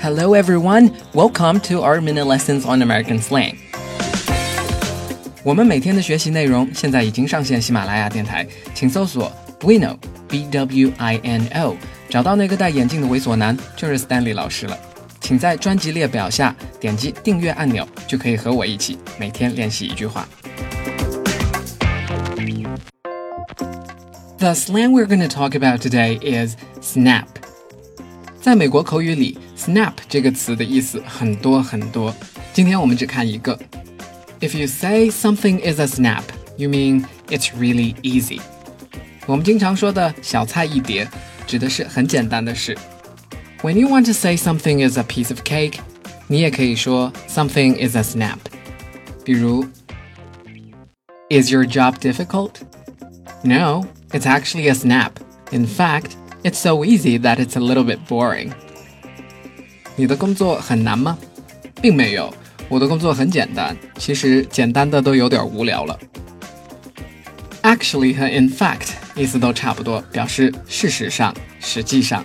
[0.00, 0.90] Hello, everyone.
[1.14, 3.56] Welcome to our mini lessons on American slang.
[5.42, 9.96] 我们每天的学习内容现在已经上线喜马拉雅电台，请搜索 wino
[10.28, 11.76] B W I N O，
[12.08, 14.78] 找到那个戴眼镜的猥琐男，就是 Stanley 老师了。
[15.20, 20.28] 请在专辑列表下点击订阅按钮，就可以和我一起每天练习一句话。
[24.41, 27.25] The slang we're going to talk about today is snap.
[28.39, 32.13] 在美国口语里，snap 这个词的意思很多很多。
[32.53, 33.57] 今天我们只看一个。
[34.39, 36.23] If you say something is a snap,
[36.55, 38.39] you mean it's really easy.
[39.25, 41.07] 我们经常说的小菜一碟，
[41.45, 42.77] 指的是很简单的事。
[43.63, 45.79] When you want to say something is a piece of cake，
[46.27, 48.37] 你也可以说 something is a snap。
[49.25, 49.65] 比如，
[51.29, 52.51] Is your job difficult?
[53.43, 55.12] No, It's actually a snap.
[55.50, 58.50] In fact, it's so easy that it's a little bit boring.
[59.96, 61.18] 你的工作很难吗？
[61.80, 62.32] 并没有，
[62.68, 63.76] 我的工作很简单。
[63.98, 65.98] 其实简单的都有点无聊了。
[67.62, 72.24] Actually 和 in fact 意思都差不多，表示事实上、实际上。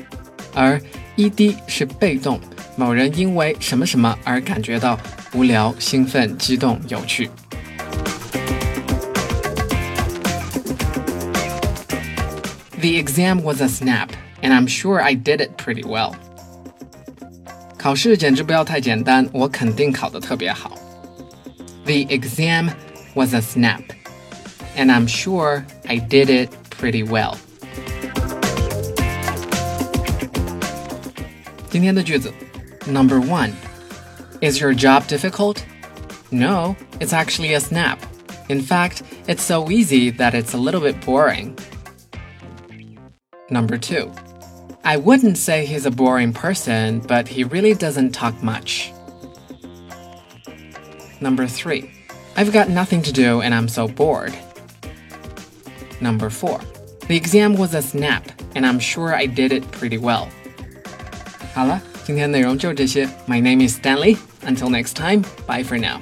[0.54, 0.80] 而
[1.16, 2.40] ed 是被动，
[2.76, 4.98] 某人因为什么什么而感觉到
[5.34, 7.28] 无聊、兴奋、激动、有趣。
[12.80, 14.08] The exam was a snap,
[14.40, 16.14] and I'm sure I did it pretty well.
[17.76, 20.72] 考试简直不要太简单，我肯定考得特别好。
[21.89, 22.71] The exam
[23.15, 23.83] was a snap,
[24.75, 27.37] and I'm sure I did it pretty well.
[31.69, 32.31] 今天的句子
[32.87, 33.51] Number one
[34.41, 35.63] Is your job difficult?
[36.31, 37.99] No, it's actually a snap.
[38.47, 41.57] In fact, it's so easy that it's a little bit boring.
[43.49, 44.11] Number two
[44.83, 48.93] I wouldn't say he's a boring person, but he really doesn't talk much.
[51.19, 51.89] Number three,
[52.35, 54.33] I've got nothing to do and I'm so bored.
[56.01, 56.59] Number four,
[57.07, 58.23] the exam was a snap
[58.55, 60.27] and I'm sure I did it pretty well.
[61.53, 63.07] 好了，今天内容就这些。
[63.27, 64.17] My name is Stanley.
[64.45, 66.01] Until next time, bye for now.